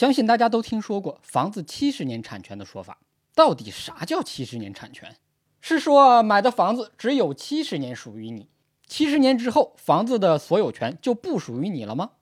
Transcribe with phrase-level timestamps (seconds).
[0.00, 2.96] 相信大家都听说过房子七十年产权的说法。
[3.34, 5.14] 到底啥叫七十年产权？
[5.60, 8.48] 是说买的房子只有七十年属于你，
[8.86, 12.12] 七十年之后房子的所有权就不属于你了吗？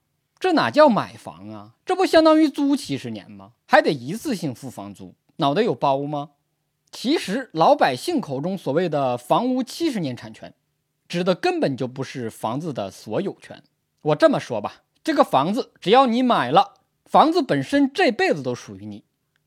[0.40, 1.74] 这哪叫买房啊？
[1.86, 3.52] 这不相当于租七十年吗？
[3.68, 6.30] 还得一次性付房租，脑袋有包吗？
[6.90, 10.52] 其实老百姓口中所谓的房屋七十年产权，
[11.06, 13.62] 指的根本就不是房子的所有权。
[14.02, 16.74] 我这么说吧，这个房子只要你买了，
[17.08, 19.02] 房子本身这辈子都属于你，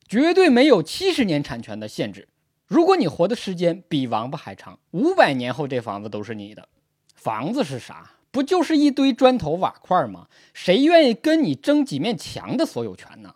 [0.07, 2.28] 绝对没有七十年产权的限制。
[2.65, 6.68] 如果你活的时间比王八还长，五百年后这房子都是你的。
[7.14, 8.14] 房子是啥？
[8.32, 10.28] 不就是一堆砖头瓦块吗？
[10.56, 13.36] 谁愿意跟你争几面墙的所有权呢？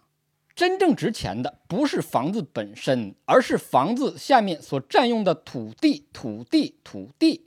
[0.55, 7.45] 真正值钱的不是房子本身，而是房子下面所占用的土地、土地、土地。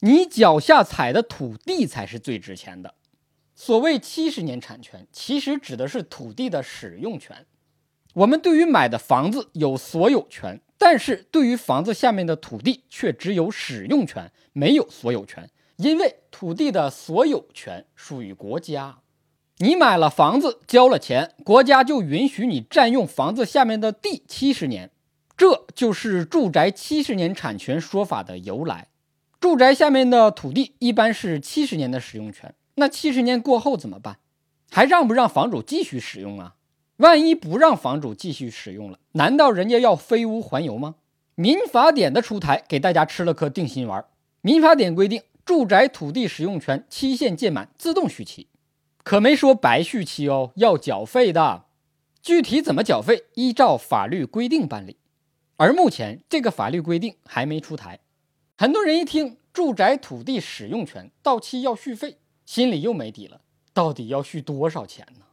[0.00, 2.94] 你脚下踩的土地才是最值钱的。
[3.58, 7.46] 所谓七十年产权，其实指的是土地的使用权。
[8.12, 15.50] 我们对于买的房子有所有权，但是对于房子下面的土地却只有使用权，没有所有权。
[15.76, 18.98] 因为土地的所有权属于国家，
[19.58, 24.90] 你买了房子，交了钱，国家就允许你占用房子下面的地七十年，
[25.34, 28.88] 这就是住宅七十年产权说法的由来。
[29.40, 34.18] 住宅下面的土地一般是七十年的使用权，那七十年过后怎么办？
[34.70, 36.54] 还让不让房主继续使用啊？
[36.96, 40.94] 万一不让房主继续使用了，难道人家要飞屋环游吗？
[41.34, 44.04] 民法典的出台给大家吃了颗定心丸。
[44.40, 45.22] 民法典规定。
[45.44, 48.48] 住宅土地使用权期限届满自动续期，
[49.04, 51.66] 可没说白续期哦，要缴费的。
[52.20, 54.96] 具体怎么缴费，依照法律规定办理。
[55.56, 58.00] 而目前这个法律规定还没出台，
[58.58, 62.16] 很多人一听住宅土地使用权到期要续费，
[62.46, 63.42] 心里又没底了，
[63.74, 65.26] 到底要续多少钱呢？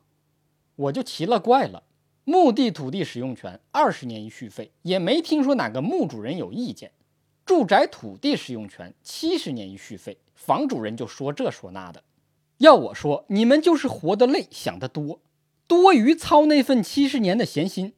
[0.75, 1.83] 我就奇了怪了，
[2.25, 6.91] 墓地土地使用权二十年一续费，也没听说哪个墓主人有意见。
[7.45, 12.03] 住宅土地使用权七十年一续费，房主人就说这说那的。
[12.57, 15.19] 要我说，你们就是活得累，想得多，
[15.67, 17.93] 多余操那份七十年的闲心。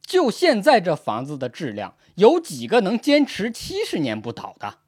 [0.00, 4.78] 就现在这房子的质量，有几个能坚持七十年不倒的？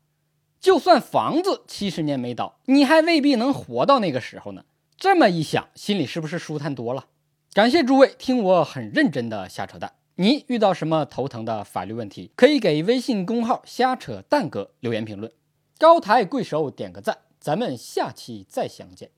[0.61, 4.65] 就算房子七十年没倒，你还未必能活到那个时候呢。
[4.97, 7.07] 这么一想，心里是不是舒坦多了？
[7.53, 9.93] 感谢诸位听我很认真的瞎扯淡。
[10.17, 15.33] 你遇到什么头疼的法律问题，可以给微信公号“瞎扯淡哥”留言评论。
[15.79, 19.11] 高抬贵手，点个赞，咱们下期再相见。